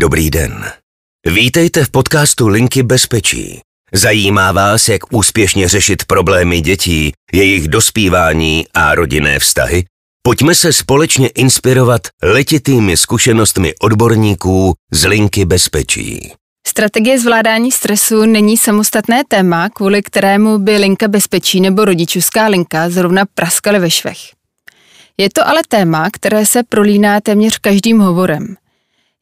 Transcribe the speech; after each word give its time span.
Dobrý 0.00 0.30
den. 0.30 0.64
Vítejte 1.26 1.84
v 1.84 1.90
podcastu 1.90 2.48
Linky 2.48 2.82
bezpečí. 2.82 3.60
Zajímá 3.92 4.52
vás, 4.52 4.88
jak 4.88 5.12
úspěšně 5.12 5.68
řešit 5.68 6.04
problémy 6.04 6.60
dětí, 6.60 7.12
jejich 7.32 7.68
dospívání 7.68 8.66
a 8.74 8.94
rodinné 8.94 9.38
vztahy? 9.38 9.84
Pojďme 10.22 10.54
se 10.54 10.72
společně 10.72 11.28
inspirovat 11.28 12.00
letitými 12.22 12.96
zkušenostmi 12.96 13.74
odborníků 13.80 14.74
z 14.92 15.04
Linky 15.04 15.44
bezpečí. 15.44 16.32
Strategie 16.66 17.20
zvládání 17.20 17.72
stresu 17.72 18.24
není 18.24 18.56
samostatné 18.56 19.22
téma, 19.28 19.68
kvůli 19.68 20.02
kterému 20.02 20.58
by 20.58 20.76
linka 20.76 21.08
bezpečí 21.08 21.60
nebo 21.60 21.84
rodičovská 21.84 22.46
linka 22.46 22.90
zrovna 22.90 23.24
praskaly 23.34 23.78
ve 23.78 23.90
švech. 23.90 24.18
Je 25.18 25.28
to 25.30 25.48
ale 25.48 25.60
téma, 25.68 26.08
které 26.12 26.46
se 26.46 26.62
prolíná 26.62 27.20
téměř 27.20 27.58
každým 27.58 27.98
hovorem. 27.98 28.56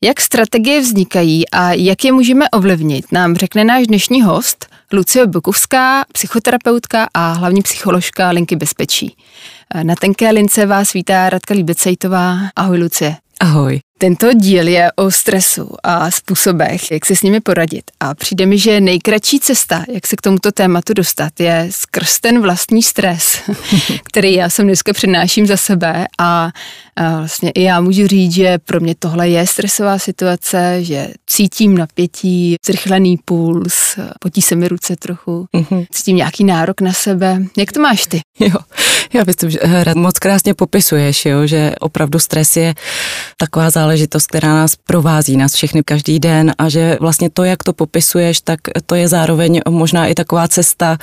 Jak 0.05 0.21
strategie 0.21 0.81
vznikají 0.81 1.51
a 1.51 1.73
jak 1.73 2.05
je 2.05 2.13
můžeme 2.13 2.51
ovlivnit, 2.51 3.13
nám 3.13 3.37
řekne 3.37 3.65
náš 3.65 3.87
dnešní 3.87 4.23
host 4.23 4.67
Lucie 4.93 5.27
Bukovská, 5.27 6.05
psychoterapeutka 6.13 7.09
a 7.15 7.33
hlavní 7.33 7.63
psycholožka 7.63 8.31
Linky 8.31 8.57
bezpečí. 8.57 9.17
Na 9.83 9.95
tenké 9.95 10.31
lince 10.31 10.67
vás 10.67 10.93
vítá 10.93 11.31
Radka 11.31 11.55
Líbecejtová. 11.55 12.39
Ahoj 12.57 12.79
Lucie. 12.79 13.17
Ahoj. 13.41 13.81
Tento 14.01 14.33
díl 14.33 14.69
je 14.69 14.93
o 14.93 15.11
stresu 15.11 15.71
a 15.83 16.11
způsobech, 16.11 16.91
jak 16.91 17.07
se 17.07 17.17
s 17.17 17.23
nimi 17.23 17.41
poradit. 17.41 17.83
A 18.01 18.15
přijde 18.15 18.47
mi, 18.47 18.59
že 18.59 18.81
nejkratší 18.81 19.41
cesta, 19.41 19.85
jak 19.89 20.07
se 20.07 20.17
k 20.17 20.21
tomuto 20.21 20.53
tématu 20.53 20.95
dostat, 20.95 21.41
je 21.41 21.69
skrz 21.71 22.21
ten 22.21 22.41
vlastní 22.41 22.83
stres, 22.83 23.39
který 24.05 24.35
já 24.35 24.51
jsem 24.51 24.67
dneska 24.67 24.93
přednáším 24.93 25.47
za 25.47 25.57
sebe 25.57 26.07
a, 26.19 26.51
vlastně 27.19 27.51
i 27.51 27.63
já 27.63 27.81
můžu 27.81 28.07
říct, 28.07 28.33
že 28.33 28.59
pro 28.59 28.81
mě 28.81 28.95
tohle 28.99 29.29
je 29.29 29.47
stresová 29.47 29.99
situace, 29.99 30.85
že 30.85 31.09
cítím 31.27 31.79
napětí, 31.79 32.57
zrychlený 32.67 33.17
puls, 33.25 33.99
potí 34.21 34.43
se 34.43 34.57
mi 34.57 34.69
ruce 34.69 34.97
trochu, 34.97 35.47
mm-hmm. 35.57 35.87
cítím 35.91 36.17
nějaký 36.17 36.45
nárok 36.45 36.81
na 36.81 36.93
sebe. 36.93 37.43
Jak 37.57 37.73
to 37.73 37.81
máš 37.81 38.07
ty? 38.07 38.21
Jo, 38.41 38.59
já 39.13 39.25
myslím, 39.27 39.51
že 39.51 39.59
moc 39.95 40.19
krásně 40.19 40.55
popisuješ, 40.55 41.27
jo, 41.27 41.47
že 41.47 41.73
opravdu 41.81 42.19
stres 42.19 42.57
je 42.57 42.75
taková 43.37 43.71
záležitost, 43.71 44.27
která 44.27 44.49
nás 44.49 44.77
provází, 44.77 45.37
nás 45.37 45.55
všechny 45.55 45.83
každý 45.83 46.19
den 46.19 46.53
a 46.59 46.69
že 46.69 46.99
vlastně 47.01 47.31
to, 47.31 47.45
jak 47.45 47.65
to 47.65 47.73
popisuješ, 47.73 48.41
tak 48.41 48.61
to 48.87 48.95
je 48.95 49.09
zároveň 49.09 49.61
možná 49.69 50.07
i 50.07 50.15
taková 50.15 50.49
cesta, 50.49 50.99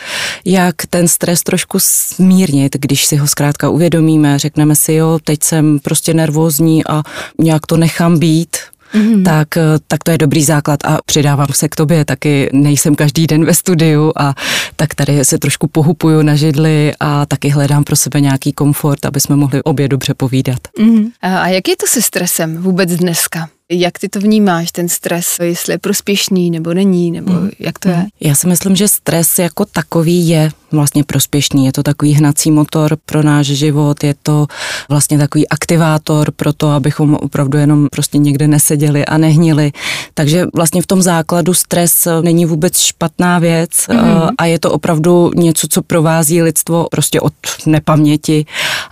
jak 0.46 0.76
ten 0.90 1.08
stres 1.08 1.44
trošku 1.44 1.78
smírnit, 1.82 2.76
když 2.80 3.06
si 3.06 3.16
ho 3.16 3.28
zkrátka 3.28 3.70
uvědomíme, 3.70 4.40
řekneme 4.40 4.76
si, 4.76 4.94
jo, 4.94 5.20
teď 5.24 5.44
jsem 5.44 5.80
prostě 5.80 6.14
nervózní 6.14 6.86
a 6.86 7.04
nějak 7.40 7.66
to 7.66 7.78
nechám 7.78 8.20
být, 8.20 8.58
mm-hmm. 8.96 9.24
tak, 9.24 9.58
eh, 9.58 9.62
tak 9.88 10.04
to 10.04 10.12
je 10.12 10.18
dobrý 10.18 10.44
základ 10.44 10.80
a 10.86 10.98
přidávám 11.06 11.48
se 11.52 11.70
k 11.70 11.76
tobě, 11.76 12.06
taky 12.06 12.50
nejsem 12.54 12.96
každý 12.96 13.28
den 13.28 13.46
ve 13.46 13.54
studiu 13.54 14.12
a 14.18 14.36
tak 14.76 14.96
tady 14.96 15.26
se 15.26 15.38
trošku 15.38 15.68
pohupuju 15.68 16.22
na 16.22 16.36
židli 16.36 16.94
a 17.00 17.26
taky 17.26 17.50
hledám 17.50 17.84
pro 17.84 17.96
sebe 17.96 18.22
nějaký 18.22 18.54
komfort, 18.54 19.06
aby 19.06 19.20
jsme 19.20 19.36
mohli 19.36 19.64
obě 19.64 19.88
dobře 19.88 20.14
povídat. 20.14 20.60
Mm-hmm. 20.80 21.12
A 21.22 21.48
jak 21.48 21.68
je 21.68 21.76
to 21.76 21.88
se 21.88 22.02
stresem 22.02 22.58
vůbec 22.58 22.96
dneska? 22.96 23.50
Jak 23.72 24.00
ty 24.00 24.10
to 24.10 24.20
vnímáš, 24.20 24.72
ten 24.72 24.90
stres, 24.90 25.40
jestli 25.44 25.74
je 25.74 25.78
prospěšný 25.78 26.52
nebo 26.52 26.74
není, 26.74 27.12
nebo 27.12 27.34
mm. 27.34 27.50
jak 27.60 27.80
to 27.80 27.90
je? 27.90 28.06
Já 28.20 28.36
si 28.36 28.48
myslím, 28.48 28.76
že 28.76 28.88
stres 28.88 29.40
jako 29.40 29.66
takový 29.66 30.28
je 30.28 30.52
vlastně 30.72 31.04
prospěšný. 31.04 31.66
Je 31.66 31.72
to 31.72 31.84
takový 31.84 32.14
hnací 32.14 32.52
motor 32.52 32.98
pro 33.06 33.24
náš 33.24 33.46
život, 33.46 34.04
je 34.04 34.16
to 34.24 34.48
vlastně 34.90 35.18
takový 35.18 35.50
aktivátor 35.50 36.32
pro 36.32 36.54
to, 36.54 36.70
abychom 36.70 37.16
opravdu 37.16 37.58
jenom 37.58 37.88
prostě 37.92 38.18
někde 38.18 38.48
neseděli 38.48 39.06
a 39.06 39.18
nehnili. 39.18 39.72
Takže 40.14 40.46
vlastně 40.56 40.82
v 40.82 40.88
tom 40.88 41.02
základu 41.02 41.54
stres 41.54 42.08
není 42.22 42.46
vůbec 42.46 42.80
špatná 42.80 43.40
věc 43.40 43.70
mm. 43.92 44.30
a 44.38 44.46
je 44.46 44.60
to 44.60 44.72
opravdu 44.72 45.32
něco, 45.36 45.68
co 45.68 45.82
provází 45.82 46.42
lidstvo 46.42 46.88
prostě 46.92 47.22
od 47.22 47.34
nepaměti. 47.66 48.46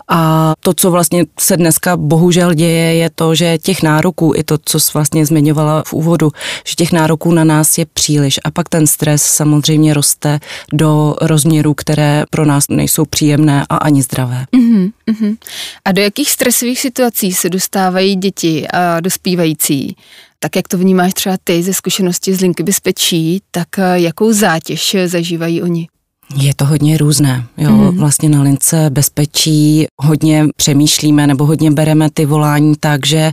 A 0.09 0.53
to, 0.59 0.73
co 0.73 0.91
vlastně 0.91 1.25
se 1.39 1.57
dneska 1.57 1.97
bohužel 1.97 2.53
děje, 2.53 2.95
je 2.95 3.09
to, 3.09 3.35
že 3.35 3.57
těch 3.57 3.83
nároků, 3.83 4.33
i 4.35 4.44
to, 4.44 4.57
co 4.66 4.79
jsi 4.79 4.91
vlastně 4.94 5.25
zmiňovala 5.25 5.84
v 5.88 5.94
úvodu, 5.94 6.31
že 6.68 6.75
těch 6.75 6.91
nároků 6.91 7.31
na 7.31 7.44
nás 7.44 7.78
je 7.78 7.85
příliš 7.85 8.40
a 8.44 8.51
pak 8.51 8.69
ten 8.69 8.88
stres 8.88 9.24
samozřejmě 9.24 9.94
roste 9.94 10.40
do 10.74 11.16
rozměrů, 11.22 11.74
které 11.74 12.24
pro 12.29 12.46
nás 12.46 12.66
nejsou 12.69 13.06
příjemné 13.06 13.66
a 13.69 13.78
ani 13.78 14.01
zdravé. 14.01 14.46
Uh-huh, 14.53 14.91
uh-huh. 15.07 15.38
A 15.85 15.91
do 15.91 16.01
jakých 16.01 16.31
stresových 16.31 16.79
situací 16.79 17.34
se 17.34 17.50
dostávají 17.50 18.16
děti 18.16 18.68
a 18.68 19.00
dospívající? 19.00 19.96
Tak 20.40 20.56
jak 20.56 20.68
to 20.68 20.78
vnímáš 20.78 21.13
třeba 21.13 21.38
ty 21.44 21.63
ze 21.63 21.74
zkušenosti 21.74 22.34
z 22.34 22.41
linky 22.41 22.63
bezpečí, 22.63 23.41
tak 23.51 23.68
eh, 23.80 24.00
jakou 24.00 24.34
zátěž 24.34 24.95
zažívají 25.06 25.62
oni? 25.62 25.88
Je 26.35 26.53
to 26.55 26.66
hodně 26.66 26.97
různé. 26.97 27.45
Jo. 27.57 27.71
Mm. 27.71 27.97
Vlastně 27.97 28.29
na 28.29 28.41
lince 28.41 28.89
bezpečí 28.89 29.85
hodně 30.01 30.45
přemýšlíme 30.55 31.27
nebo 31.27 31.45
hodně 31.45 31.71
bereme 31.71 32.09
ty 32.09 32.25
volání 32.25 32.73
tak, 32.79 33.05
že 33.05 33.31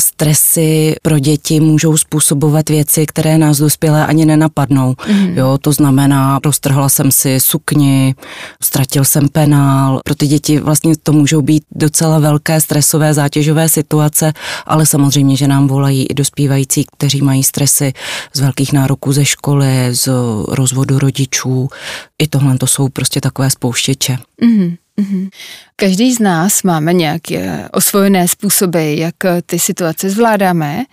stresy 0.00 0.94
pro 1.02 1.18
děti 1.18 1.60
můžou 1.60 1.96
způsobovat 1.96 2.68
věci, 2.68 3.06
které 3.06 3.38
nás 3.38 3.58
dospělé 3.58 4.06
ani 4.06 4.24
nenapadnou. 4.24 4.94
Mm. 5.08 5.38
Jo, 5.38 5.58
to 5.60 5.72
znamená, 5.72 6.40
roztrhla 6.44 6.88
jsem 6.88 7.12
si 7.12 7.40
sukni, 7.40 8.14
ztratil 8.62 9.04
jsem 9.04 9.28
penál. 9.28 10.00
Pro 10.04 10.14
ty 10.14 10.26
děti 10.26 10.60
vlastně 10.60 10.94
to 11.02 11.12
můžou 11.12 11.42
být 11.42 11.62
docela 11.72 12.18
velké 12.18 12.60
stresové 12.60 13.14
zátěžové 13.14 13.68
situace, 13.68 14.32
ale 14.66 14.86
samozřejmě, 14.86 15.36
že 15.36 15.48
nám 15.48 15.68
volají 15.68 16.06
i 16.06 16.14
dospívající, 16.14 16.84
kteří 16.96 17.22
mají 17.22 17.42
stresy 17.42 17.92
z 18.34 18.40
velkých 18.40 18.72
nároků 18.72 19.12
ze 19.12 19.24
školy, 19.24 19.94
z 19.94 20.08
rozvodu 20.48 20.98
rodičů. 20.98 21.68
I 22.22 22.28
tohle 22.34 22.58
to 22.58 22.66
jsou 22.66 22.88
prostě 22.88 23.20
takové 23.20 23.50
spouštěče. 23.50 24.16
Mm. 24.40 24.74
Mm-hmm. 25.00 25.28
Každý 25.76 26.14
z 26.14 26.18
nás 26.18 26.62
máme 26.62 26.92
nějaké 26.92 27.68
osvojené 27.72 28.28
způsoby, 28.28 28.98
jak 28.98 29.14
ty 29.46 29.58
situace 29.58 30.10
zvládáme. 30.10 30.84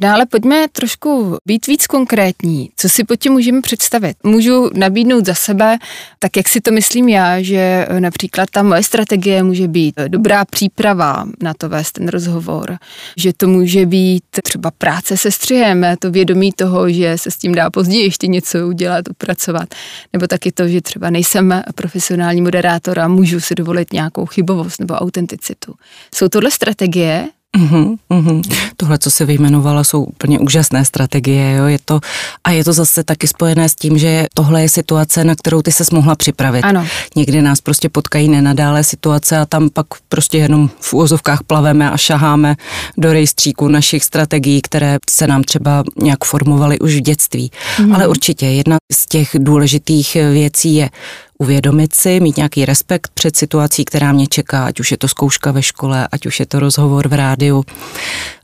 Dále 0.00 0.26
pojďme 0.26 0.66
trošku 0.72 1.36
být 1.46 1.66
víc 1.66 1.86
konkrétní. 1.86 2.70
Co 2.76 2.88
si 2.88 3.04
pod 3.04 3.16
tím 3.16 3.32
můžeme 3.32 3.60
představit? 3.60 4.16
Můžu 4.24 4.70
nabídnout 4.74 5.26
za 5.26 5.34
sebe, 5.34 5.78
tak 6.18 6.36
jak 6.36 6.48
si 6.48 6.60
to 6.60 6.72
myslím 6.72 7.08
já, 7.08 7.42
že 7.42 7.86
například 7.98 8.50
ta 8.50 8.62
moje 8.62 8.82
strategie 8.82 9.42
může 9.42 9.68
být 9.68 9.94
dobrá 10.08 10.44
příprava 10.44 11.26
na 11.42 11.54
to 11.54 11.68
vést 11.68 11.92
ten 11.92 12.08
rozhovor, 12.08 12.78
že 13.16 13.32
to 13.32 13.48
může 13.48 13.86
být 13.86 14.24
třeba 14.42 14.70
práce 14.70 15.16
se 15.16 15.30
střihem, 15.30 15.86
to 15.98 16.10
vědomí 16.10 16.52
toho, 16.52 16.90
že 16.90 17.18
se 17.18 17.30
s 17.30 17.36
tím 17.36 17.54
dá 17.54 17.70
později 17.70 18.02
ještě 18.02 18.26
něco 18.26 18.68
udělat, 18.68 19.08
upracovat, 19.10 19.74
nebo 20.12 20.26
taky 20.26 20.52
to, 20.52 20.68
že 20.68 20.80
třeba 20.80 21.10
nejsem 21.10 21.62
profesionální 21.74 22.40
moderátor 22.40 22.98
a 22.98 23.08
můžu 23.08 23.40
si 23.40 23.54
dovolit 23.54 23.92
nějakou 23.92 24.26
chybovost 24.26 24.80
nebo 24.80 24.94
autenticitu. 24.94 25.74
Jsou 26.14 26.28
tohle 26.28 26.50
strategie, 26.50 27.28
Uhum, 27.56 27.98
uhum. 28.08 28.42
Tohle, 28.76 28.98
co 28.98 29.10
se 29.10 29.24
vyjmenovala, 29.24 29.84
jsou 29.84 30.04
úplně 30.04 30.38
úžasné 30.38 30.84
strategie. 30.84 31.52
Jo? 31.52 31.66
Je 31.66 31.78
to, 31.84 32.00
a 32.44 32.50
je 32.50 32.64
to 32.64 32.72
zase 32.72 33.04
taky 33.04 33.28
spojené 33.28 33.68
s 33.68 33.74
tím, 33.74 33.98
že 33.98 34.26
tohle 34.34 34.62
je 34.62 34.68
situace, 34.68 35.24
na 35.24 35.34
kterou 35.34 35.62
ty 35.62 35.72
se 35.72 35.84
mohla 35.92 36.16
připravit. 36.16 36.60
Ano. 36.60 36.86
Někdy 37.16 37.42
nás 37.42 37.60
prostě 37.60 37.88
potkají 37.88 38.28
nenadále 38.28 38.84
situace 38.84 39.38
a 39.38 39.46
tam 39.46 39.70
pak 39.70 39.86
prostě 40.08 40.38
jenom 40.38 40.70
v 40.80 40.94
úvozovkách 40.94 41.42
plaveme 41.42 41.90
a 41.90 41.96
šaháme 41.96 42.56
do 42.96 43.12
rejstříku 43.12 43.68
našich 43.68 44.04
strategií, 44.04 44.62
které 44.62 44.98
se 45.10 45.26
nám 45.26 45.42
třeba 45.42 45.84
nějak 46.02 46.24
formovaly 46.24 46.78
už 46.78 46.94
v 46.94 47.00
dětství. 47.00 47.50
Mhm. 47.78 47.94
Ale 47.94 48.08
určitě 48.08 48.46
jedna 48.46 48.76
z 48.92 49.06
těch 49.06 49.30
důležitých 49.38 50.14
věcí 50.14 50.74
je 50.74 50.90
uvědomit 51.38 51.94
si, 51.94 52.20
mít 52.20 52.36
nějaký 52.36 52.64
respekt 52.64 53.10
před 53.14 53.36
situací, 53.36 53.84
která 53.84 54.12
mě 54.12 54.26
čeká, 54.26 54.64
ať 54.64 54.80
už 54.80 54.90
je 54.90 54.96
to 54.96 55.08
zkouška 55.08 55.52
ve 55.52 55.62
škole, 55.62 56.08
ať 56.12 56.26
už 56.26 56.40
je 56.40 56.46
to 56.46 56.60
rozhovor 56.60 57.08
v 57.08 57.12
rádiu 57.12 57.64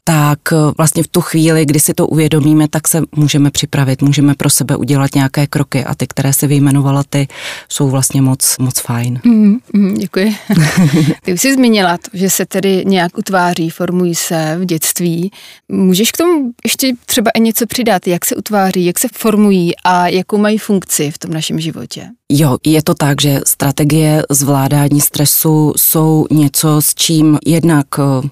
tak 0.04 0.38
eh, 0.52 0.56
vlastně 0.76 1.02
v 1.02 1.08
tu 1.08 1.20
chvíli, 1.20 1.66
kdy 1.66 1.80
si 1.80 1.94
to 1.94 2.06
uvědomíme, 2.06 2.68
tak 2.68 2.88
se 2.88 3.02
můžeme 3.16 3.50
připravit, 3.50 4.02
můžeme 4.02 4.34
pro 4.34 4.50
sebe 4.50 4.76
udělat 4.76 5.14
nějaké 5.14 5.46
kroky 5.46 5.84
a 5.84 5.94
ty, 5.94 6.06
které 6.06 6.32
se 6.32 6.46
vyjmenovala 6.46 7.02
ty, 7.10 7.28
jsou 7.68 7.90
vlastně 7.90 8.22
moc, 8.22 8.58
moc 8.58 8.80
fajn. 8.80 9.20
Mm, 9.24 9.56
mm, 9.72 9.94
děkuji. 9.94 10.36
ty 11.22 11.32
už 11.32 11.40
jsi 11.40 11.54
zmínila 11.54 11.98
to, 11.98 12.10
že 12.12 12.30
se 12.30 12.46
tedy 12.46 12.84
nějak 12.86 13.18
utváří, 13.18 13.70
formují 13.70 14.14
se 14.14 14.56
v 14.58 14.64
dětství. 14.64 15.30
Můžeš 15.68 16.12
k 16.12 16.16
tomu 16.16 16.50
ještě 16.64 16.92
třeba 17.06 17.30
i 17.30 17.40
něco 17.40 17.66
přidat, 17.66 18.06
jak 18.06 18.24
se 18.24 18.36
utváří, 18.36 18.84
jak 18.84 18.98
se 18.98 19.08
formují 19.12 19.72
a 19.84 20.08
jakou 20.08 20.38
mají 20.38 20.58
funkci 20.58 21.10
v 21.10 21.18
tom 21.18 21.30
našem 21.30 21.60
životě? 21.60 22.08
Jo, 22.32 22.56
je 22.66 22.82
to 22.82 22.94
tak, 22.94 23.20
že 23.20 23.40
strategie 23.46 24.22
zvládání 24.30 25.00
stresu 25.00 25.72
jsou 25.76 26.26
něco, 26.30 26.82
s 26.82 26.94
čím 26.94 27.38
jednak 27.46 27.86
eh, 27.98 28.28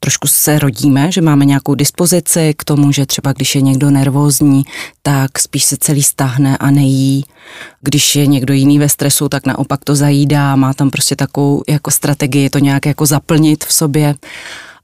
trošku 0.00 0.28
se 0.28 0.58
rodíme, 0.58 1.12
že 1.12 1.20
máme 1.20 1.44
nějakou 1.44 1.74
dispozici 1.74 2.54
k 2.56 2.64
tomu, 2.64 2.92
že 2.92 3.06
třeba 3.06 3.32
když 3.32 3.54
je 3.54 3.60
někdo 3.60 3.90
nervózní, 3.90 4.64
tak 5.02 5.38
spíš 5.38 5.64
se 5.64 5.76
celý 5.80 6.02
stáhne 6.02 6.56
a 6.56 6.70
nejí. 6.70 7.24
Když 7.80 8.16
je 8.16 8.26
někdo 8.26 8.54
jiný 8.54 8.78
ve 8.78 8.88
stresu, 8.88 9.28
tak 9.28 9.46
naopak 9.46 9.84
to 9.84 9.94
zajídá, 9.94 10.56
má 10.56 10.74
tam 10.74 10.90
prostě 10.90 11.16
takovou 11.16 11.62
jako 11.68 11.90
strategii 11.90 12.50
to 12.50 12.58
nějak 12.58 12.86
jako 12.86 13.06
zaplnit 13.06 13.64
v 13.64 13.72
sobě. 13.72 14.14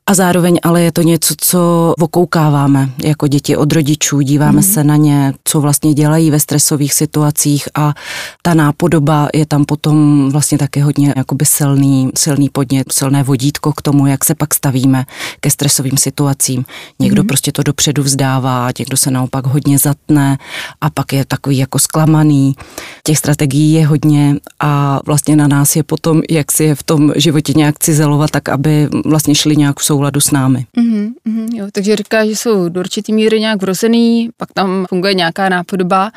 A 0.06 0.14
zároveň 0.14 0.58
ale 0.62 0.82
je 0.82 0.92
to 0.92 1.02
něco, 1.02 1.34
co 1.38 1.94
okoukáváme 2.00 2.90
jako 3.04 3.28
děti 3.28 3.56
od 3.56 3.72
rodičů, 3.72 4.20
díváme 4.20 4.56
mm. 4.56 4.62
se 4.62 4.84
na 4.84 4.96
ně, 4.96 5.32
co 5.44 5.60
vlastně 5.60 5.94
dělají 5.94 6.30
ve 6.30 6.40
stresových 6.40 6.94
situacích 6.94 7.68
a 7.74 7.94
ta 8.42 8.54
nápodoba 8.54 9.28
je 9.34 9.46
tam 9.46 9.64
potom 9.64 10.28
vlastně 10.32 10.58
taky 10.58 10.80
hodně 10.80 11.14
jakoby 11.16 11.44
silný, 11.44 12.10
silný 12.16 12.48
podnět, 12.48 12.92
silné 12.92 13.22
vodítko 13.22 13.72
k 13.72 13.82
tomu, 13.82 14.06
jak 14.06 14.24
se 14.24 14.34
pak 14.34 14.54
stavíme 14.54 15.04
ke 15.40 15.50
stresovým 15.50 15.96
situacím. 15.96 16.64
Někdo 16.98 17.22
mm. 17.22 17.26
prostě 17.26 17.52
to 17.52 17.62
dopředu 17.62 18.02
vzdává, 18.02 18.68
někdo 18.78 18.96
se 18.96 19.10
naopak 19.10 19.46
hodně 19.46 19.78
zatne 19.78 20.38
a 20.80 20.90
pak 20.90 21.12
je 21.12 21.24
takový 21.24 21.58
jako 21.58 21.78
zklamaný. 21.78 22.56
Těch 23.04 23.18
strategií 23.18 23.72
je 23.72 23.86
hodně 23.86 24.36
a 24.60 25.00
vlastně 25.06 25.36
na 25.36 25.48
nás 25.48 25.76
je 25.76 25.82
potom, 25.82 26.22
jak 26.30 26.52
si 26.52 26.64
je 26.64 26.74
v 26.74 26.82
tom 26.82 27.12
životě 27.16 27.52
nějak 27.56 27.78
cizelovat, 27.78 28.30
tak 28.30 28.48
aby 28.48 28.88
vlastně 29.04 29.34
šli 29.34 29.56
nějak 29.56 29.80
v 29.80 29.93
souladu 29.94 30.20
s 30.20 30.30
námi. 30.30 30.66
Mm-hmm, 30.76 31.54
jo, 31.54 31.66
takže 31.72 31.96
říká, 31.96 32.26
že 32.26 32.36
jsou 32.36 32.68
do 32.68 32.80
určitý 32.80 33.12
míry 33.12 33.40
nějak 33.40 33.62
vrozený, 33.62 34.30
pak 34.36 34.52
tam 34.52 34.86
funguje 34.88 35.14
nějaká 35.14 35.48
nápodoba. 35.48 36.10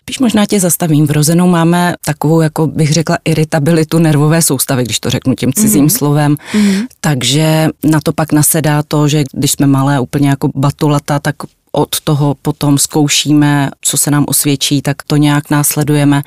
Spíš 0.00 0.18
možná 0.18 0.46
tě 0.46 0.60
zastavím. 0.60 1.06
Vrozenou 1.06 1.48
máme 1.48 1.94
takovou, 2.04 2.40
jako 2.40 2.66
bych 2.66 2.92
řekla, 2.92 3.18
iritabilitu 3.24 3.98
nervové 3.98 4.42
soustavy, 4.42 4.84
když 4.84 5.00
to 5.00 5.10
řeknu 5.10 5.34
tím 5.34 5.52
cizím 5.52 5.86
mm-hmm. 5.86 5.96
slovem. 5.98 6.36
Mm-hmm. 6.52 6.86
Takže 7.00 7.68
na 7.84 8.00
to 8.00 8.12
pak 8.12 8.32
nasedá 8.32 8.82
to, 8.82 9.08
že 9.08 9.24
když 9.32 9.50
jsme 9.52 9.66
malé 9.66 10.00
úplně 10.00 10.28
jako 10.28 10.48
batulata, 10.54 11.18
tak 11.18 11.36
od 11.74 12.00
toho 12.00 12.34
potom 12.42 12.78
zkoušíme, 12.78 13.70
co 13.80 13.96
se 13.96 14.10
nám 14.10 14.24
osvědčí, 14.28 14.82
tak 14.82 15.02
to 15.02 15.16
nějak 15.16 15.50
následujeme, 15.50 16.22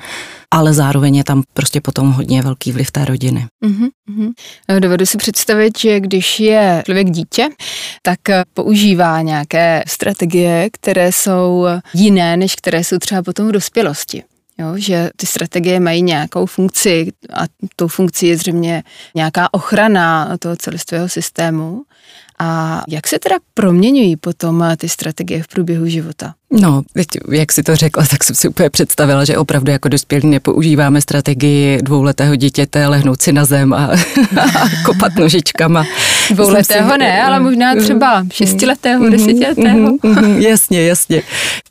ale 0.50 0.74
zároveň 0.74 1.16
je 1.16 1.24
tam 1.24 1.42
prostě 1.52 1.80
potom 1.80 2.12
hodně 2.12 2.42
velký 2.42 2.72
vliv 2.72 2.90
té 2.90 3.04
rodiny. 3.04 3.46
Mm-hmm. 3.64 4.32
Dovedu 4.80 5.06
si 5.06 5.18
představit, 5.18 5.78
že 5.78 6.00
když 6.00 6.40
je 6.40 6.82
člověk 6.86 7.10
dítě, 7.10 7.48
tak 8.02 8.18
používá 8.54 9.22
nějaké 9.22 9.82
strategie, 9.86 10.68
které 10.72 11.12
jsou 11.12 11.66
jiné, 11.94 12.36
než 12.36 12.54
které 12.54 12.84
jsou 12.84 12.98
třeba 12.98 13.22
potom 13.22 13.48
v 13.48 13.52
dospělosti. 13.52 14.22
Jo, 14.60 14.72
že 14.76 15.10
ty 15.16 15.26
strategie 15.26 15.80
mají 15.80 16.02
nějakou 16.02 16.46
funkci 16.46 17.12
a 17.34 17.42
tou 17.76 17.88
funkcí 17.88 18.26
je 18.26 18.36
zřejmě 18.36 18.82
nějaká 19.14 19.54
ochrana 19.54 20.36
toho 20.38 20.56
celistvého 20.56 21.08
systému. 21.08 21.82
A 22.40 22.82
jak 22.88 23.06
se 23.06 23.18
teda 23.18 23.36
proměňují 23.54 24.16
potom 24.16 24.64
ty 24.76 24.88
strategie 24.88 25.42
v 25.42 25.48
průběhu 25.48 25.86
života? 25.86 26.34
No, 26.50 26.82
teď, 26.92 27.06
jak 27.32 27.52
si 27.52 27.62
to 27.62 27.76
řekla, 27.76 28.06
tak 28.10 28.24
jsem 28.24 28.36
si 28.36 28.48
úplně 28.48 28.70
představila, 28.70 29.24
že 29.24 29.38
opravdu 29.38 29.72
jako 29.72 29.88
dospělí 29.88 30.28
nepoužíváme 30.28 31.00
strategii 31.00 31.82
dvouletého 31.82 32.36
dítěte 32.36 32.86
lehnout 32.86 33.22
si 33.22 33.32
na 33.32 33.44
zem 33.44 33.72
a, 33.72 33.84
a 34.40 34.68
kopat 34.84 35.14
nožičkama. 35.16 35.84
Dvouletého 36.30 36.92
si, 36.92 36.98
ne, 36.98 37.22
ale 37.22 37.40
možná 37.40 37.74
třeba 37.74 38.26
šestiletého, 38.32 39.04
mm, 39.04 39.10
desetiletého. 39.10 39.78
Mm, 39.78 39.98
mm, 40.02 40.38
jasně, 40.40 40.82
jasně. 40.82 41.22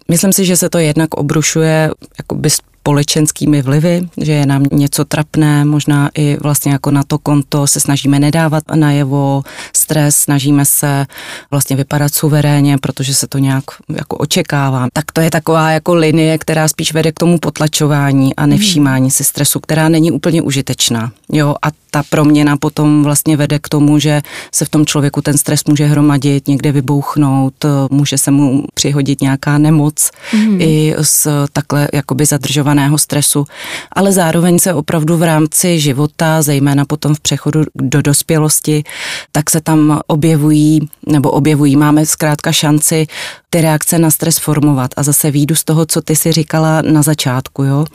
Myslím 0.08 0.34
si, 0.34 0.46
že 0.46 0.58
se 0.58 0.70
to 0.70 0.78
jednak 0.78 1.14
obrušuje 1.14 1.92
jakoby 2.18 2.50
společenskými 2.88 3.62
vlivy, 3.62 4.08
že 4.18 4.32
je 4.32 4.46
nám 4.46 4.64
něco 4.72 5.06
trapné, 5.06 5.66
možná 5.66 6.10
i 6.18 6.38
vlastně 6.42 6.72
jako 6.72 6.92
na 6.92 7.04
to 7.04 7.18
konto 7.18 7.68
se 7.68 7.80
snažíme 7.80 8.20
nedávat 8.20 8.64
najevo 8.76 9.44
stres, 9.76 10.16
snažíme 10.16 10.66
se 10.66 11.06
vlastně 11.52 11.76
vypadat 11.76 12.14
suverénně, 12.14 12.78
protože 12.78 13.14
se 13.14 13.28
to 13.28 13.38
nějak 13.38 13.64
jako 13.90 14.18
očekává. 14.18 14.88
Tak 14.94 15.12
to 15.12 15.22
je 15.22 15.32
taková 15.32 15.72
jako 15.72 15.96
linie, 15.96 16.38
která 16.38 16.68
spíš 16.68 16.94
vede 16.94 17.12
k 17.12 17.20
tomu 17.20 17.38
potlačování 17.38 18.36
a 18.36 18.46
nevšímání 18.46 19.12
si 19.12 19.24
stresu, 19.24 19.60
která 19.60 19.90
není 19.90 20.12
úplně 20.12 20.42
užitečná. 20.42 21.12
Jo, 21.32 21.56
a 21.62 21.68
ta 21.92 22.04
proměna 22.10 22.58
potom 22.58 23.04
vlastně 23.04 23.38
vede 23.38 23.60
k 23.60 23.70
tomu, 23.70 24.00
že 24.00 24.22
se 24.52 24.66
v 24.66 24.70
tom 24.70 24.86
člověku 24.86 25.22
ten 25.22 25.38
stres 25.38 25.64
může 25.68 25.86
hromadit, 25.86 26.48
někde 26.48 26.72
vybouchnout, 26.72 27.66
může 27.92 28.18
se 28.18 28.32
mu 28.32 28.64
přihodit 28.74 29.22
nějaká 29.22 29.58
nemoc 29.58 30.12
mm. 30.34 30.62
i 30.62 30.96
z 31.02 31.28
takhle 31.54 31.88
jakoby 31.94 32.26
zadržovaného 32.78 32.98
stresu, 32.98 33.46
ale 33.92 34.12
zároveň 34.12 34.60
se 34.60 34.74
opravdu 34.74 35.18
v 35.18 35.24
rámci 35.24 35.80
života, 35.80 36.42
zejména 36.42 36.86
potom 36.86 37.16
v 37.16 37.20
přechodu 37.20 37.64
do 37.76 38.02
dospělosti, 38.02 38.84
tak 39.32 39.50
se 39.50 39.62
tam 39.62 40.00
objevují, 40.08 40.90
nebo 41.08 41.32
objevují, 41.32 41.76
máme 41.76 42.06
zkrátka 42.06 42.52
šanci 42.52 43.08
ty 43.50 43.62
reakce 43.62 44.00
na 44.00 44.12
stres 44.12 44.38
formovat. 44.38 44.92
A 44.98 45.04
zase 45.04 45.32
výjdu 45.32 45.56
z 45.56 45.64
toho, 45.64 45.86
co 45.86 46.02
ty 46.02 46.16
si 46.16 46.32
říkala 46.32 46.82
na 46.82 47.02
začátku, 47.02 47.64
jo? 47.64 47.86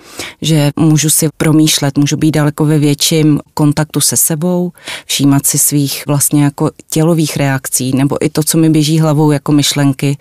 že 0.43 0.71
můžu 0.77 1.11
si 1.11 1.29
promýšlet, 1.37 1.99
můžu 1.99 2.17
být 2.17 2.31
daleko 2.31 2.65
ve 2.65 2.79
větším 2.79 3.41
kontaktu 3.55 4.01
se 4.01 4.17
sebou, 4.17 4.73
všímat 5.07 5.47
si 5.47 5.59
svých 5.59 6.07
vlastně 6.07 6.45
jako 6.45 6.71
tělových 6.91 7.37
reakcí, 7.37 7.93
nebo 7.93 8.17
i 8.25 8.29
to, 8.29 8.43
co 8.43 8.59
mi 8.59 8.71
běží 8.71 9.01
hlavou 9.01 9.31
jako 9.31 9.53
myšlenky 9.53 10.17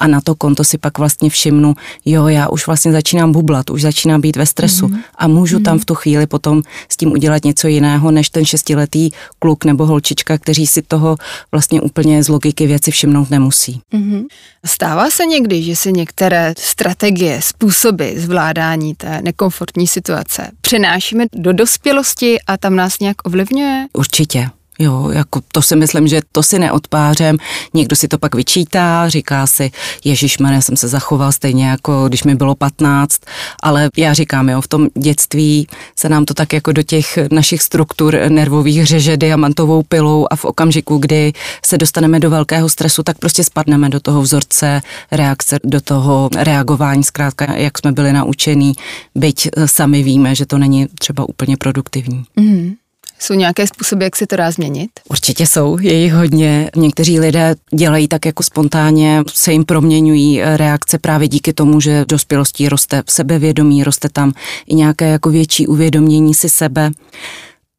a 0.00 0.06
na 0.06 0.20
to 0.20 0.34
konto 0.34 0.64
si 0.64 0.78
pak 0.78 0.98
vlastně 0.98 1.30
všimnu, 1.30 1.74
jo, 2.04 2.28
já 2.28 2.48
už 2.48 2.66
vlastně 2.66 2.92
začínám 2.92 3.32
bublat, 3.32 3.70
už 3.70 3.82
začínám 3.82 4.20
být 4.20 4.36
ve 4.36 4.46
stresu 4.46 4.86
mm-hmm. 4.86 5.00
a 5.14 5.28
můžu 5.28 5.58
mm-hmm. 5.58 5.62
tam 5.62 5.78
v 5.78 5.84
tu 5.84 5.94
chvíli 5.94 6.26
potom 6.26 6.62
s 6.88 6.96
tím 6.96 7.12
udělat 7.12 7.44
něco 7.44 7.68
jiného, 7.68 8.10
než 8.10 8.30
ten 8.30 8.44
šestiletý 8.44 9.10
kluk 9.38 9.64
nebo 9.64 9.86
holčička, 9.86 10.38
kteří 10.38 10.66
si 10.66 10.82
toho 10.82 11.16
vlastně 11.52 11.80
úplně 11.80 12.22
z 12.22 12.28
logiky 12.28 12.66
věci 12.66 12.90
všimnout 12.90 13.30
nemusí. 13.30 13.80
Mm-hmm. 13.94 14.26
Stává 14.66 15.10
se 15.10 15.26
někdy, 15.26 15.62
že 15.62 15.76
si 15.76 15.92
některé 15.92 16.54
strategie, 16.58 17.42
způsoby 17.42 18.12
zvládání 18.16 18.94
té 18.94 19.20
nekomfortní 19.22 19.86
situace 19.86 20.50
přenášíme 20.60 21.24
do 21.32 21.52
dospělosti 21.52 22.40
a 22.46 22.56
tam 22.56 22.76
nás 22.76 22.98
nějak 22.98 23.16
ovlivňuje? 23.24 23.86
Určitě. 23.92 24.50
Jo, 24.80 25.10
jako 25.10 25.40
to 25.52 25.62
si 25.62 25.76
myslím, 25.76 26.08
že 26.08 26.20
to 26.32 26.42
si 26.42 26.58
neodpářem. 26.58 27.36
Někdo 27.74 27.96
si 27.96 28.08
to 28.08 28.18
pak 28.18 28.34
vyčítá, 28.34 29.08
říká 29.08 29.46
si, 29.46 29.70
Ježíš 30.04 30.36
já 30.50 30.60
jsem 30.60 30.76
se 30.76 30.88
zachoval 30.88 31.32
stejně 31.32 31.68
jako 31.68 32.08
když 32.08 32.24
mi 32.24 32.34
bylo 32.34 32.54
15, 32.54 33.20
ale 33.62 33.90
já 33.96 34.12
říkám, 34.12 34.48
jo, 34.48 34.60
v 34.60 34.68
tom 34.68 34.88
dětství 34.98 35.66
se 35.98 36.08
nám 36.08 36.24
to 36.24 36.34
tak 36.34 36.52
jako 36.52 36.72
do 36.72 36.82
těch 36.82 37.18
našich 37.30 37.62
struktur 37.62 38.18
nervových 38.28 38.86
řeže 38.86 39.16
diamantovou 39.16 39.82
pilou 39.82 40.26
a 40.30 40.36
v 40.36 40.44
okamžiku, 40.44 40.98
kdy 40.98 41.32
se 41.64 41.78
dostaneme 41.78 42.20
do 42.20 42.30
velkého 42.30 42.68
stresu, 42.68 43.02
tak 43.02 43.18
prostě 43.18 43.44
spadneme 43.44 43.88
do 43.88 44.00
toho 44.00 44.22
vzorce 44.22 44.82
reakce, 45.12 45.58
do 45.64 45.80
toho 45.80 46.30
reagování, 46.36 47.04
zkrátka, 47.04 47.52
jak 47.56 47.78
jsme 47.78 47.92
byli 47.92 48.12
naučení, 48.12 48.72
byť 49.14 49.48
sami 49.66 50.02
víme, 50.02 50.34
že 50.34 50.46
to 50.46 50.58
není 50.58 50.86
třeba 50.98 51.28
úplně 51.28 51.56
produktivní. 51.56 52.24
Mm. 52.36 52.74
Jsou 53.20 53.34
nějaké 53.34 53.66
způsoby, 53.66 54.04
jak 54.04 54.16
se 54.16 54.26
to 54.26 54.36
dá 54.36 54.50
změnit? 54.50 54.90
Určitě 55.08 55.46
jsou, 55.46 55.78
je 55.80 55.94
jich 55.94 56.12
hodně. 56.12 56.70
Někteří 56.76 57.20
lidé 57.20 57.54
dělají 57.74 58.08
tak 58.08 58.26
jako 58.26 58.42
spontánně, 58.42 59.22
se 59.32 59.52
jim 59.52 59.64
proměňují 59.64 60.40
reakce 60.42 60.98
právě 60.98 61.28
díky 61.28 61.52
tomu, 61.52 61.80
že 61.80 62.04
dospělostí 62.08 62.68
roste 62.68 63.02
sebevědomí, 63.08 63.84
roste 63.84 64.08
tam 64.08 64.32
i 64.66 64.74
nějaké 64.74 65.08
jako 65.08 65.30
větší 65.30 65.66
uvědomění 65.66 66.34
si 66.34 66.48
sebe. 66.48 66.90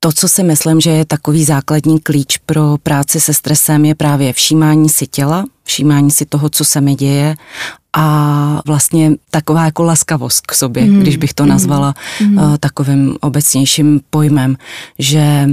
To, 0.03 0.12
co 0.12 0.27
si 0.27 0.43
myslím, 0.43 0.81
že 0.81 0.89
je 0.89 1.05
takový 1.05 1.46
základní 1.46 2.00
klíč 2.00 2.38
pro 2.38 2.77
práci 2.84 3.22
se 3.22 3.34
stresem, 3.34 3.86
je 3.86 3.96
právě 3.96 4.34
všímání 4.34 4.89
si 4.89 5.08
těla, 5.08 5.46
všímání 5.63 6.12
si 6.12 6.25
toho, 6.25 6.50
co 6.50 6.65
se 6.65 6.81
mi 6.81 6.96
děje 6.96 7.36
a 7.93 8.62
vlastně 8.65 9.12
taková 9.31 9.65
jako 9.65 9.84
laskavost 9.84 10.48
k 10.48 10.53
sobě, 10.53 10.84
mm. 10.84 11.00
když 11.00 11.17
bych 11.17 11.34
to 11.34 11.46
nazvala 11.46 11.93
mm. 12.22 12.38
uh, 12.38 12.58
takovým 12.58 13.15
obecnějším 13.22 14.01
pojmem, 14.10 14.58
že 15.00 15.50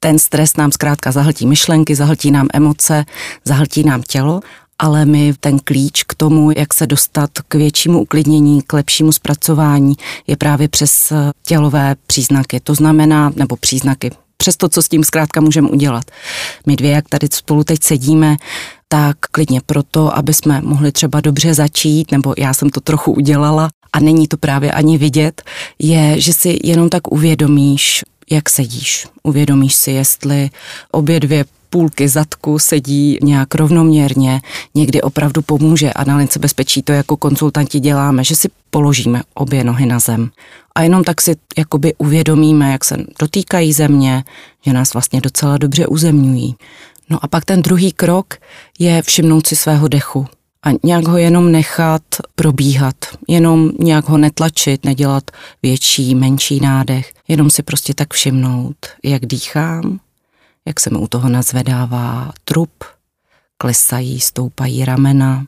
ten 0.00 0.18
stres 0.18 0.56
nám 0.56 0.72
zkrátka 0.72 1.12
zahltí 1.12 1.46
myšlenky, 1.46 1.94
zahltí 1.94 2.30
nám 2.30 2.48
emoce, 2.52 3.04
zahltí 3.44 3.84
nám 3.84 4.02
tělo, 4.02 4.40
ale 4.80 5.04
my 5.04 5.34
ten 5.40 5.58
klíč 5.58 6.02
k 6.02 6.14
tomu, 6.14 6.50
jak 6.56 6.74
se 6.74 6.86
dostat 6.86 7.30
k 7.48 7.54
většímu 7.54 8.00
uklidnění, 8.00 8.62
k 8.62 8.72
lepšímu 8.72 9.12
zpracování, 9.12 9.94
je 10.26 10.36
právě 10.36 10.68
přes 10.68 11.12
eh, 11.12 11.30
tělové 11.46 11.96
příznaky. 12.06 12.60
To 12.60 12.74
znamená, 12.74 13.32
nebo 13.36 13.56
příznaky, 13.56 14.10
přes 14.36 14.56
to, 14.56 14.68
co 14.68 14.82
s 14.82 14.88
tím 14.88 15.04
zkrátka 15.04 15.40
můžeme 15.40 15.68
udělat. 15.68 16.04
My 16.66 16.76
dvě, 16.76 16.90
jak 16.90 17.08
tady 17.08 17.28
spolu 17.32 17.64
teď 17.64 17.82
sedíme, 17.82 18.36
tak 18.88 19.16
klidně 19.18 19.60
proto, 19.66 20.16
aby 20.16 20.34
jsme 20.34 20.60
mohli 20.60 20.92
třeba 20.92 21.20
dobře 21.20 21.54
začít, 21.54 22.12
nebo 22.12 22.34
já 22.38 22.54
jsem 22.54 22.70
to 22.70 22.80
trochu 22.80 23.12
udělala 23.12 23.68
a 23.92 24.00
není 24.00 24.28
to 24.28 24.36
právě 24.36 24.72
ani 24.72 24.98
vidět, 24.98 25.42
je, 25.78 26.20
že 26.20 26.32
si 26.32 26.58
jenom 26.64 26.88
tak 26.88 27.12
uvědomíš, 27.12 28.04
jak 28.30 28.50
sedíš. 28.50 29.06
Uvědomíš 29.22 29.74
si, 29.74 29.90
jestli 29.90 30.50
obě 30.90 31.20
dvě 31.20 31.44
půlky 31.70 32.08
zadku 32.08 32.58
sedí 32.58 33.18
nějak 33.22 33.54
rovnoměrně, 33.54 34.40
někdy 34.74 35.02
opravdu 35.02 35.42
pomůže 35.42 35.92
a 35.92 36.04
na 36.04 36.16
lince 36.16 36.38
bezpečí 36.38 36.82
to 36.82 36.92
jako 36.92 37.16
konzultanti 37.16 37.80
děláme, 37.80 38.24
že 38.24 38.36
si 38.36 38.48
položíme 38.70 39.22
obě 39.34 39.64
nohy 39.64 39.86
na 39.86 39.98
zem 39.98 40.30
a 40.74 40.82
jenom 40.82 41.04
tak 41.04 41.20
si 41.20 41.36
jakoby 41.58 41.94
uvědomíme, 41.98 42.72
jak 42.72 42.84
se 42.84 42.96
dotýkají 43.20 43.72
země, 43.72 44.24
že 44.66 44.72
nás 44.72 44.92
vlastně 44.92 45.20
docela 45.20 45.58
dobře 45.58 45.86
uzemňují. 45.86 46.56
No 47.10 47.18
a 47.22 47.28
pak 47.28 47.44
ten 47.44 47.62
druhý 47.62 47.92
krok 47.92 48.34
je 48.78 49.02
všimnout 49.02 49.46
si 49.46 49.56
svého 49.56 49.88
dechu 49.88 50.26
a 50.66 50.70
nějak 50.82 51.08
ho 51.08 51.18
jenom 51.18 51.52
nechat 51.52 52.02
probíhat, 52.34 52.94
jenom 53.28 53.70
nějak 53.78 54.08
ho 54.08 54.18
netlačit, 54.18 54.84
nedělat 54.84 55.30
větší, 55.62 56.14
menší 56.14 56.60
nádech, 56.60 57.12
jenom 57.28 57.50
si 57.50 57.62
prostě 57.62 57.94
tak 57.94 58.14
všimnout, 58.14 58.76
jak 59.04 59.26
dýchám, 59.26 60.00
jak 60.66 60.80
se 60.80 60.90
mi 60.90 60.98
u 60.98 61.06
toho 61.06 61.28
nazvedává 61.28 62.32
trup, 62.44 62.84
klesají, 63.58 64.20
stoupají 64.20 64.84
ramena. 64.84 65.44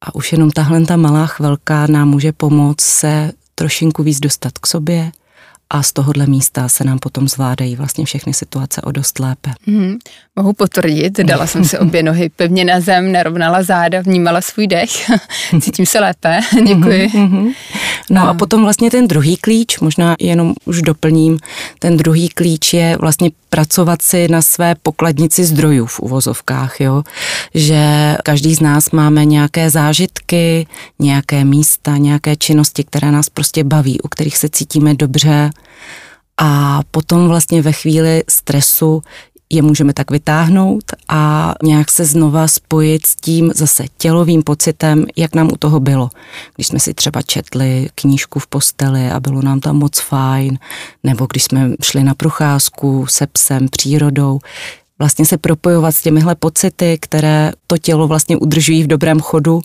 A 0.00 0.14
už 0.14 0.32
jenom 0.32 0.50
tahle 0.50 0.86
ta 0.86 0.96
malá 0.96 1.26
chvilka 1.26 1.86
nám 1.86 2.08
může 2.08 2.32
pomoct 2.32 2.80
se 2.80 3.32
trošinku 3.54 4.02
víc 4.02 4.20
dostat 4.20 4.58
k 4.58 4.66
sobě, 4.66 5.12
a 5.70 5.82
z 5.82 5.92
tohohle 5.92 6.26
místa 6.26 6.68
se 6.68 6.84
nám 6.84 6.98
potom 6.98 7.28
zvládají 7.28 7.76
vlastně 7.76 8.04
všechny 8.04 8.34
situace 8.34 8.82
o 8.82 8.92
dost 8.92 9.18
lépe. 9.18 9.50
Mm, 9.66 9.96
mohu 10.36 10.52
potvrdit, 10.52 11.18
dala 11.18 11.46
jsem 11.46 11.64
si 11.64 11.78
obě 11.78 12.02
nohy 12.02 12.28
pevně 12.28 12.64
na 12.64 12.80
zem, 12.80 13.12
narovnala 13.12 13.62
záda, 13.62 14.00
vnímala 14.00 14.40
svůj 14.40 14.66
dech, 14.66 14.90
cítím 15.60 15.86
se 15.86 16.00
lépe, 16.00 16.40
děkuji. 16.66 17.10
No 18.10 18.28
a 18.28 18.34
potom 18.34 18.62
vlastně 18.62 18.90
ten 18.90 19.08
druhý 19.08 19.36
klíč, 19.36 19.78
možná 19.78 20.16
jenom 20.20 20.54
už 20.64 20.82
doplním, 20.82 21.38
ten 21.78 21.96
druhý 21.96 22.28
klíč 22.28 22.72
je 22.72 22.96
vlastně 23.00 23.30
pracovat 23.50 24.02
si 24.02 24.28
na 24.28 24.42
své 24.42 24.74
pokladnici 24.74 25.44
zdrojů 25.44 25.86
v 25.86 26.00
uvozovkách, 26.00 26.80
jo? 26.80 27.02
že 27.54 28.16
každý 28.24 28.54
z 28.54 28.60
nás 28.60 28.90
máme 28.90 29.24
nějaké 29.24 29.70
zážitky, 29.70 30.66
nějaké 30.98 31.44
místa, 31.44 31.96
nějaké 31.96 32.36
činnosti, 32.36 32.84
které 32.84 33.12
nás 33.12 33.28
prostě 33.28 33.64
baví, 33.64 34.00
u 34.00 34.08
kterých 34.08 34.36
se 34.36 34.48
cítíme 34.48 34.94
dobře, 34.94 35.50
a 36.40 36.80
potom 36.90 37.28
vlastně 37.28 37.62
ve 37.62 37.72
chvíli 37.72 38.24
stresu 38.28 39.02
je 39.50 39.62
můžeme 39.62 39.92
tak 39.92 40.10
vytáhnout 40.10 40.84
a 41.08 41.54
nějak 41.62 41.90
se 41.90 42.04
znova 42.04 42.48
spojit 42.48 43.06
s 43.06 43.16
tím 43.16 43.52
zase 43.54 43.84
tělovým 43.98 44.42
pocitem, 44.42 45.06
jak 45.16 45.34
nám 45.34 45.48
u 45.52 45.56
toho 45.56 45.80
bylo. 45.80 46.10
Když 46.54 46.66
jsme 46.66 46.78
si 46.80 46.94
třeba 46.94 47.22
četli 47.22 47.88
knížku 47.94 48.38
v 48.38 48.46
posteli 48.46 49.10
a 49.10 49.20
bylo 49.20 49.42
nám 49.42 49.60
tam 49.60 49.76
moc 49.76 50.00
fajn, 50.00 50.58
nebo 51.04 51.26
když 51.30 51.44
jsme 51.44 51.70
šli 51.82 52.04
na 52.04 52.14
procházku 52.14 53.06
se 53.06 53.26
psem, 53.26 53.68
přírodou, 53.68 54.38
vlastně 54.98 55.26
se 55.26 55.38
propojovat 55.38 55.94
s 55.94 56.02
těmihle 56.02 56.34
pocity, 56.34 56.98
které 57.00 57.52
to 57.66 57.78
tělo 57.78 58.08
vlastně 58.08 58.36
udržují 58.36 58.82
v 58.82 58.86
dobrém 58.86 59.20
chodu 59.20 59.60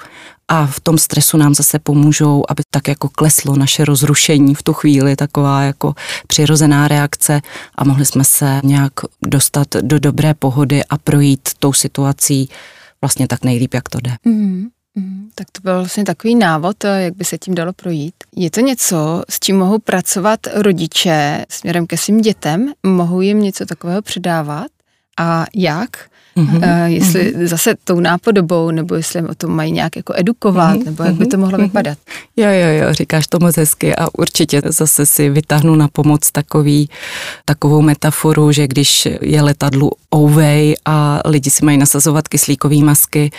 a 0.48 0.66
v 0.66 0.80
tom 0.80 0.98
stresu 0.98 1.38
nám 1.38 1.56
zase 1.56 1.80
pomůžou, 1.80 2.44
aby 2.50 2.64
tak 2.72 2.88
jako 2.88 3.10
kleslo 3.10 3.56
naše 3.56 3.86
rozrušení 3.86 4.56
v 4.56 4.64
tu 4.64 4.74
chvíli, 4.74 5.16
taková 5.16 5.62
jako 5.62 5.94
přirozená 6.28 6.88
reakce 6.88 7.42
a 7.76 7.84
mohli 7.84 8.06
jsme 8.06 8.24
se 8.24 8.62
nějak 8.64 8.94
dostat 9.22 9.68
do 9.82 10.00
dobré 10.00 10.34
pohody 10.34 10.84
a 10.90 10.98
projít 10.98 11.50
tou 11.60 11.74
situací 11.74 12.50
vlastně 13.02 13.28
tak 13.28 13.44
nejlíp, 13.44 13.74
jak 13.74 13.90
to 13.90 14.00
jde. 14.02 14.12
Mm. 14.26 14.68
Mm, 14.96 15.30
tak 15.36 15.48
to 15.52 15.62
byl 15.62 15.76
vlastně 15.76 16.04
takový 16.04 16.36
návod, 16.36 16.84
jak 16.84 17.16
by 17.16 17.26
se 17.26 17.38
tím 17.38 17.56
dalo 17.56 17.74
projít. 17.74 18.16
Je 18.36 18.50
to 18.50 18.60
něco, 18.60 19.24
s 19.30 19.40
čím 19.40 19.58
mohou 19.58 19.80
pracovat 19.80 20.40
rodiče 20.54 21.46
směrem 21.50 21.88
ke 21.88 21.98
svým 21.98 22.22
dětem? 22.22 22.74
Mohou 22.86 23.22
jim 23.22 23.42
něco 23.42 23.66
takového 23.66 24.02
předávat? 24.02 24.68
A 25.20 25.46
jak? 25.56 25.90
Mm-hmm. 26.38 26.86
Jestli 26.86 27.34
mm-hmm. 27.36 27.46
zase 27.46 27.76
tou 27.84 28.00
nápodobou, 28.00 28.72
nebo 28.72 28.96
jestli 28.96 29.22
o 29.22 29.36
tom 29.36 29.52
mají 29.52 29.72
nějak 29.72 29.96
jako 29.96 30.14
edukovat, 30.18 30.76
mm-hmm. 30.76 30.86
nebo 30.86 31.04
jak 31.04 31.16
by 31.16 31.26
to 31.26 31.38
mohlo 31.38 31.58
mm-hmm. 31.58 31.62
vypadat. 31.62 31.98
Jo, 32.38 32.50
jo, 32.50 32.68
jo, 32.82 32.94
říkáš 32.94 33.28
to 33.28 33.40
moc 33.40 33.58
hezky 33.58 33.96
a 33.96 34.08
určitě 34.18 34.62
zase 34.66 35.06
si 35.06 35.30
vytáhnu 35.30 35.76
na 35.76 35.88
pomoc 35.88 36.32
takový, 36.32 36.90
takovou 37.46 37.82
metaforu, 37.82 38.52
že 38.52 38.68
když 38.68 39.08
je 39.22 39.42
letadlu 39.42 39.92
ouvej 40.16 40.76
a 40.86 41.22
lidi 41.26 41.50
si 41.50 41.66
mají 41.66 41.78
nasazovat 41.78 42.28
kyslíkové 42.28 42.76
masky, 42.78 43.32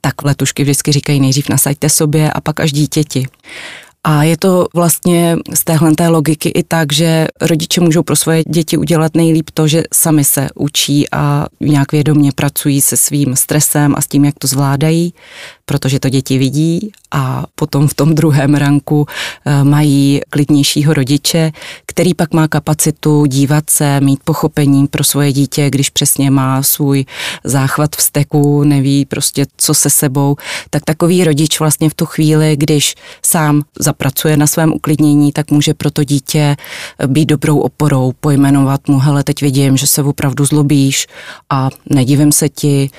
tak 0.00 0.22
letušky 0.22 0.62
vždycky 0.62 0.92
říkají 0.92 1.20
nejdřív 1.20 1.48
nasaďte 1.48 1.88
sobě 1.88 2.32
a 2.32 2.40
pak 2.40 2.60
až 2.60 2.72
dítěti. 2.72 3.26
A 4.04 4.22
je 4.22 4.36
to 4.36 4.66
vlastně 4.74 5.36
z 5.54 5.64
téhle 5.64 5.94
té 5.94 6.08
logiky 6.08 6.48
i 6.48 6.62
tak, 6.62 6.92
že 6.92 7.26
rodiče 7.40 7.80
můžou 7.80 8.02
pro 8.02 8.16
svoje 8.16 8.42
děti 8.48 8.76
udělat 8.76 9.14
nejlíp 9.14 9.50
to, 9.54 9.68
že 9.68 9.82
sami 9.92 10.24
se 10.24 10.48
učí 10.54 11.10
a 11.12 11.46
nějak 11.60 11.92
vědomě 11.92 12.32
pracují 12.34 12.80
se 12.80 12.96
svým 12.96 13.36
stresem 13.36 13.94
a 13.96 14.00
s 14.00 14.06
tím, 14.06 14.24
jak 14.24 14.34
to 14.38 14.46
zvládají, 14.46 15.14
protože 15.72 15.98
to 15.98 16.08
děti 16.08 16.38
vidí 16.38 16.92
a 17.10 17.44
potom 17.54 17.88
v 17.88 17.94
tom 17.94 18.14
druhém 18.14 18.54
ranku 18.54 19.06
eh, 19.06 19.64
mají 19.64 20.20
klidnějšího 20.30 20.94
rodiče, 20.94 21.52
který 21.86 22.14
pak 22.14 22.34
má 22.34 22.48
kapacitu 22.48 23.26
dívat 23.26 23.70
se, 23.70 24.00
mít 24.00 24.20
pochopení 24.24 24.86
pro 24.86 25.04
svoje 25.04 25.32
dítě, 25.32 25.70
když 25.70 25.90
přesně 25.90 26.30
má 26.30 26.62
svůj 26.62 27.04
záchvat 27.44 27.96
vzteku, 27.96 28.64
neví 28.64 29.04
prostě 29.04 29.46
co 29.56 29.74
se 29.74 29.90
sebou, 29.90 30.36
tak 30.70 30.84
takový 30.84 31.24
rodič 31.24 31.60
vlastně 31.60 31.90
v 31.90 31.94
tu 31.94 32.06
chvíli, 32.06 32.56
když 32.56 32.94
sám 33.24 33.62
zapracuje 33.78 34.36
na 34.36 34.46
svém 34.46 34.72
uklidnění, 34.72 35.32
tak 35.32 35.50
může 35.50 35.74
pro 35.74 35.90
to 35.90 36.04
dítě 36.04 36.56
být 37.06 37.26
dobrou 37.26 37.58
oporou, 37.58 38.12
pojmenovat 38.20 38.88
mu, 38.88 38.98
hele, 38.98 39.24
teď 39.24 39.40
vidím, 39.42 39.76
že 39.76 39.86
se 39.86 40.02
opravdu 40.02 40.44
zlobíš 40.44 41.06
a 41.50 41.68
nedivím 41.90 42.32
se 42.32 42.48
ti, 42.48 42.90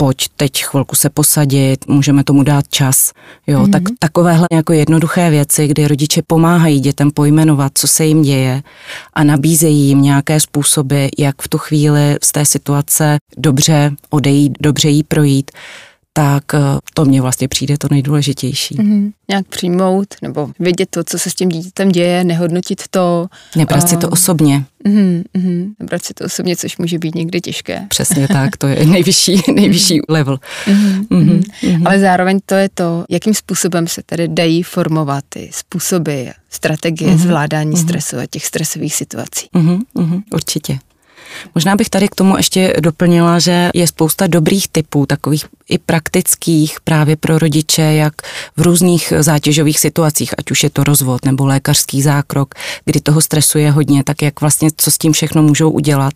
pojď 0.00 0.28
teď 0.36 0.64
chvilku 0.64 0.96
se 0.96 1.10
posadit, 1.10 1.88
můžeme 1.88 2.24
tomu 2.24 2.42
dát 2.42 2.68
čas. 2.68 3.12
Jo, 3.46 3.60
mm-hmm. 3.60 3.70
tak 3.70 3.82
takovéhle 3.98 4.46
jako 4.52 4.72
jednoduché 4.72 5.30
věci, 5.30 5.68
kdy 5.68 5.88
rodiče 5.88 6.22
pomáhají 6.26 6.80
dětem 6.80 7.10
pojmenovat, 7.10 7.72
co 7.74 7.88
se 7.88 8.04
jim 8.04 8.22
děje 8.22 8.62
a 9.14 9.24
nabízejí 9.24 9.88
jim 9.88 10.02
nějaké 10.02 10.40
způsoby, 10.40 11.06
jak 11.18 11.42
v 11.42 11.48
tu 11.48 11.58
chvíli 11.58 12.16
z 12.22 12.32
té 12.32 12.44
situace 12.44 13.18
dobře 13.36 13.90
odejít, 14.10 14.52
dobře 14.60 14.88
jí 14.88 15.02
projít, 15.02 15.50
tak 16.18 16.54
eh, 16.54 16.58
to 16.94 17.04
mně 17.04 17.22
vlastně 17.22 17.48
přijde 17.48 17.78
to 17.78 17.88
nejdůležitější. 17.90 18.76
Mm-hmm. 18.76 19.12
Nějak 19.28 19.46
přijmout 19.46 20.14
nebo 20.22 20.50
vědět 20.58 20.88
to, 20.90 21.04
co 21.04 21.18
se 21.18 21.30
s 21.30 21.34
tím 21.34 21.48
dítětem 21.48 21.88
děje, 21.88 22.24
nehodnotit 22.24 22.82
to. 22.90 23.26
Nebrat 23.56 23.82
uh, 23.82 23.88
si 23.88 23.96
to 23.96 24.08
osobně. 24.08 24.64
Mm, 24.84 25.22
mm, 25.34 25.72
nebrat 25.78 26.04
si 26.04 26.14
to 26.14 26.24
osobně, 26.24 26.56
což 26.56 26.78
může 26.78 26.98
být 26.98 27.14
někdy 27.14 27.40
těžké. 27.40 27.86
Přesně 27.88 28.28
tak, 28.32 28.56
to 28.56 28.66
je 28.66 28.86
nejvyšší, 28.86 29.42
nejvyšší 29.54 30.00
level. 30.08 30.38
Mm, 30.66 31.06
mm, 31.10 31.42
mm. 31.62 31.86
Ale 31.86 31.98
zároveň 31.98 32.38
to 32.46 32.54
je 32.54 32.68
to, 32.74 33.04
jakým 33.10 33.34
způsobem 33.34 33.88
se 33.88 34.02
tedy 34.06 34.28
dají 34.28 34.62
formovat 34.62 35.24
ty 35.28 35.50
způsoby, 35.52 36.24
strategie 36.50 37.10
mm, 37.10 37.18
zvládání 37.18 37.70
mm. 37.70 37.76
stresu 37.76 38.18
a 38.18 38.26
těch 38.30 38.46
stresových 38.46 38.94
situací. 38.94 39.48
Mm, 39.52 39.78
mm, 39.94 40.22
určitě. 40.32 40.78
Možná 41.54 41.76
bych 41.76 41.90
tady 41.90 42.08
k 42.08 42.14
tomu 42.14 42.36
ještě 42.36 42.74
doplnila, 42.80 43.38
že 43.38 43.70
je 43.74 43.86
spousta 43.86 44.26
dobrých 44.26 44.68
typů, 44.68 45.06
takových 45.06 45.46
i 45.68 45.78
praktických 45.78 46.80
právě 46.84 47.16
pro 47.16 47.38
rodiče, 47.38 47.82
jak 47.82 48.14
v 48.56 48.62
různých 48.62 49.12
zátěžových 49.18 49.80
situacích, 49.80 50.34
ať 50.38 50.50
už 50.50 50.62
je 50.62 50.70
to 50.70 50.84
rozvod 50.84 51.24
nebo 51.24 51.46
lékařský 51.46 52.02
zákrok, 52.02 52.54
kdy 52.84 53.00
toho 53.00 53.20
stresuje 53.20 53.70
hodně, 53.70 54.04
tak 54.04 54.22
jak 54.22 54.40
vlastně 54.40 54.68
co 54.76 54.90
s 54.90 54.98
tím 54.98 55.12
všechno 55.12 55.42
můžou 55.42 55.70
udělat. 55.70 56.14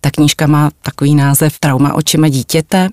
Ta 0.00 0.10
knížka 0.10 0.46
má 0.46 0.70
takový 0.82 1.14
název 1.14 1.58
Trauma 1.58 1.94
očima 1.94 2.28
dítěte 2.28 2.88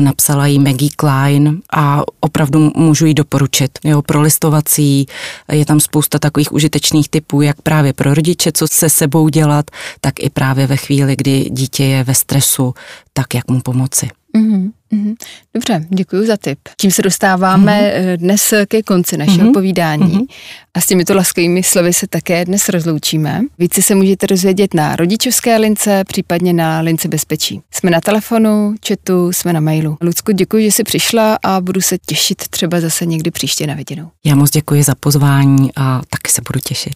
napsala 0.00 0.46
jí 0.46 0.58
Maggie 0.58 0.90
Klein 0.96 1.60
a 1.72 2.02
opravdu 2.20 2.72
můžu 2.76 3.06
ji 3.06 3.14
doporučit. 3.14 3.78
Jo, 3.84 4.02
pro 4.02 4.20
listovací 4.20 5.06
je 5.52 5.66
tam 5.66 5.80
spousta 5.80 6.18
takových 6.18 6.52
užitečných 6.52 7.08
typů, 7.08 7.42
jak 7.42 7.62
právě 7.62 7.92
pro 7.92 8.14
rodiče, 8.14 8.52
co 8.52 8.66
se 8.68 8.90
sebou 8.90 9.28
dělat, 9.28 9.70
tak 10.00 10.20
i 10.20 10.30
právě 10.30 10.66
ve 10.66 10.76
chvíli, 10.76 11.16
kdy 11.16 11.50
dítě 11.50 11.84
je 11.84 12.04
ve 12.04 12.14
stresu, 12.14 12.74
tak 13.12 13.34
jak 13.34 13.50
mu 13.50 13.60
pomoci. 13.60 14.08
Mm-hmm. 14.36 15.14
Dobře, 15.54 15.86
děkuji 15.88 16.26
za 16.26 16.36
tip. 16.36 16.58
Tím 16.80 16.90
se 16.90 17.02
dostáváme 17.02 17.80
mm-hmm. 17.80 18.16
dnes 18.16 18.54
ke 18.68 18.82
konci 18.82 19.16
našeho 19.16 19.48
mm-hmm. 19.48 19.52
povídání 19.52 20.18
mm-hmm. 20.18 20.26
a 20.74 20.80
s 20.80 20.86
těmito 20.86 21.14
laskavými 21.14 21.62
slovy 21.62 21.92
se 21.92 22.06
také 22.06 22.44
dnes 22.44 22.68
rozloučíme. 22.68 23.40
Více 23.58 23.82
se 23.82 23.94
můžete 23.94 24.26
dozvědět 24.26 24.74
na 24.74 24.96
rodičovské 24.96 25.56
lince, 25.56 26.04
případně 26.08 26.52
na 26.52 26.80
lince 26.80 27.08
bezpečí. 27.08 27.60
Jsme 27.70 27.90
na 27.90 28.00
telefonu, 28.00 28.74
chatu, 28.88 29.32
jsme 29.32 29.52
na 29.52 29.60
mailu. 29.60 29.96
Lucko, 30.00 30.32
děkuji, 30.32 30.64
že 30.64 30.72
jsi 30.72 30.84
přišla 30.84 31.38
a 31.42 31.60
budu 31.60 31.80
se 31.80 31.98
těšit 32.06 32.48
třeba 32.48 32.80
zase 32.80 33.06
někdy 33.06 33.30
příště 33.30 33.66
na 33.66 33.74
viděnou. 33.74 34.08
Já 34.26 34.34
moc 34.34 34.50
děkuji 34.50 34.82
za 34.82 34.94
pozvání 35.00 35.70
a 35.76 36.00
taky 36.10 36.32
se 36.32 36.42
budu 36.48 36.60
těšit. 36.60 36.94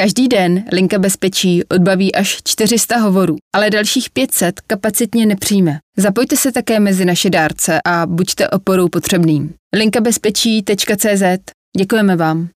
Každý 0.00 0.28
den 0.28 0.64
linka 0.72 0.98
bezpečí 0.98 1.64
odbaví 1.64 2.14
až 2.14 2.38
400 2.44 2.96
hovorů, 2.96 3.36
ale 3.54 3.70
dalších 3.70 4.10
500 4.10 4.60
kapacitně 4.60 5.26
nepřijme. 5.26 5.78
Zapojte 5.96 6.36
se 6.36 6.52
také 6.52 6.80
mezi 6.80 7.04
naše 7.04 7.30
dárce 7.30 7.80
a 7.84 8.06
buďte 8.06 8.48
oporou 8.48 8.88
potřebným. 8.88 9.54
linkabezpečí.cz 9.76 11.22
Děkujeme 11.78 12.16
vám. 12.16 12.48